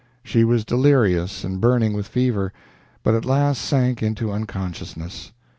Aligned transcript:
She 0.23 0.43
was 0.43 0.65
delirious 0.65 1.43
and 1.43 1.61
burning 1.61 1.93
with 1.93 2.07
fever, 2.07 2.51
but 3.03 3.13
at 3.13 3.23
last 3.23 3.61
sank 3.61 4.01
into 4.01 4.31
unconsciousness. 4.31 5.31